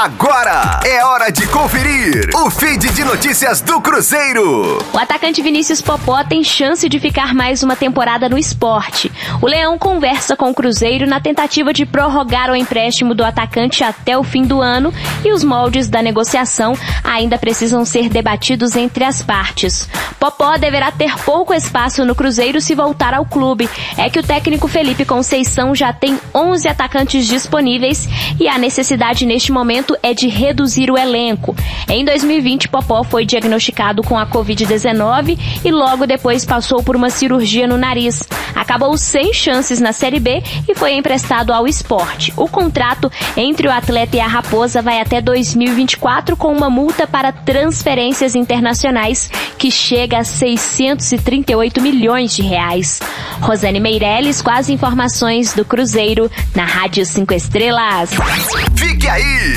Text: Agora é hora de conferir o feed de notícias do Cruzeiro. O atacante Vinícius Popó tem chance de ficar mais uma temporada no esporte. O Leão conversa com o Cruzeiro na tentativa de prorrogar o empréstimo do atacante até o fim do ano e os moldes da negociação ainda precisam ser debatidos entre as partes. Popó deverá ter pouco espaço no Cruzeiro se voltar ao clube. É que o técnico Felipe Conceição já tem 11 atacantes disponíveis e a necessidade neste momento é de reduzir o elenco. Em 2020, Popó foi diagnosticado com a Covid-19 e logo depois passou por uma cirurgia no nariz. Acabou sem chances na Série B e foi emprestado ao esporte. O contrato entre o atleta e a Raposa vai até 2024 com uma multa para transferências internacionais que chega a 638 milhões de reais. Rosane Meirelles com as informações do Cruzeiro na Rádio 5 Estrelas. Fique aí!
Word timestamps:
Agora 0.00 0.78
é 0.84 1.04
hora 1.04 1.28
de 1.28 1.44
conferir 1.48 2.30
o 2.32 2.48
feed 2.48 2.88
de 2.90 3.02
notícias 3.02 3.60
do 3.60 3.80
Cruzeiro. 3.80 4.78
O 4.92 4.96
atacante 4.96 5.42
Vinícius 5.42 5.82
Popó 5.82 6.22
tem 6.22 6.44
chance 6.44 6.88
de 6.88 7.00
ficar 7.00 7.34
mais 7.34 7.64
uma 7.64 7.74
temporada 7.74 8.28
no 8.28 8.38
esporte. 8.38 9.10
O 9.42 9.46
Leão 9.48 9.76
conversa 9.76 10.36
com 10.36 10.50
o 10.50 10.54
Cruzeiro 10.54 11.04
na 11.04 11.18
tentativa 11.18 11.72
de 11.72 11.84
prorrogar 11.84 12.48
o 12.48 12.54
empréstimo 12.54 13.12
do 13.12 13.24
atacante 13.24 13.82
até 13.82 14.16
o 14.16 14.22
fim 14.22 14.44
do 14.44 14.60
ano 14.60 14.94
e 15.24 15.32
os 15.32 15.42
moldes 15.42 15.88
da 15.88 16.00
negociação 16.00 16.74
ainda 17.02 17.36
precisam 17.36 17.84
ser 17.84 18.08
debatidos 18.08 18.76
entre 18.76 19.02
as 19.02 19.20
partes. 19.20 19.88
Popó 20.20 20.56
deverá 20.58 20.92
ter 20.92 21.18
pouco 21.24 21.52
espaço 21.52 22.04
no 22.04 22.14
Cruzeiro 22.14 22.60
se 22.60 22.72
voltar 22.72 23.14
ao 23.14 23.26
clube. 23.26 23.68
É 23.96 24.08
que 24.08 24.20
o 24.20 24.22
técnico 24.22 24.68
Felipe 24.68 25.04
Conceição 25.04 25.74
já 25.74 25.92
tem 25.92 26.20
11 26.32 26.68
atacantes 26.68 27.26
disponíveis 27.26 28.08
e 28.38 28.46
a 28.46 28.56
necessidade 28.58 29.26
neste 29.26 29.50
momento 29.50 29.87
é 30.02 30.12
de 30.12 30.28
reduzir 30.28 30.90
o 30.90 30.98
elenco. 30.98 31.54
Em 31.88 32.04
2020, 32.04 32.68
Popó 32.68 33.02
foi 33.04 33.24
diagnosticado 33.24 34.02
com 34.02 34.18
a 34.18 34.26
Covid-19 34.26 35.38
e 35.64 35.70
logo 35.70 36.06
depois 36.06 36.44
passou 36.44 36.82
por 36.82 36.96
uma 36.96 37.10
cirurgia 37.10 37.66
no 37.66 37.76
nariz. 37.76 38.22
Acabou 38.54 38.96
sem 38.96 39.32
chances 39.32 39.80
na 39.80 39.92
Série 39.92 40.20
B 40.20 40.42
e 40.68 40.74
foi 40.74 40.94
emprestado 40.94 41.52
ao 41.52 41.66
esporte. 41.66 42.32
O 42.36 42.48
contrato 42.48 43.10
entre 43.36 43.68
o 43.68 43.72
atleta 43.72 44.16
e 44.16 44.20
a 44.20 44.26
Raposa 44.26 44.82
vai 44.82 45.00
até 45.00 45.20
2024 45.20 46.36
com 46.36 46.52
uma 46.52 46.68
multa 46.68 47.06
para 47.06 47.32
transferências 47.32 48.34
internacionais 48.34 49.30
que 49.58 49.70
chega 49.70 50.18
a 50.18 50.24
638 50.24 51.80
milhões 51.80 52.34
de 52.34 52.42
reais. 52.42 53.00
Rosane 53.40 53.80
Meirelles 53.80 54.42
com 54.42 54.50
as 54.50 54.68
informações 54.68 55.52
do 55.52 55.64
Cruzeiro 55.64 56.30
na 56.54 56.64
Rádio 56.64 57.04
5 57.04 57.32
Estrelas. 57.34 58.10
Fique 58.76 59.08
aí! 59.08 59.56